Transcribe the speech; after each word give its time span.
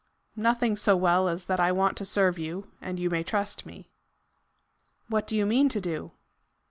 "Nothing 0.35 0.75
so 0.75 0.95
well 0.97 1.29
as 1.29 1.45
that 1.45 1.59
I 1.59 1.71
want 1.71 1.95
to 1.97 2.05
serve 2.05 2.39
you, 2.39 2.71
and 2.81 2.99
you 2.99 3.07
may 3.11 3.21
trust 3.21 3.67
me." 3.67 3.91
"What 5.09 5.27
do 5.27 5.37
you 5.37 5.45
mean 5.45 5.69
to 5.69 5.79
do?" 5.79 6.11